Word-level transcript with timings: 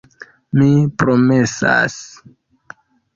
Mi 0.59 0.69
promesas. 1.03 1.99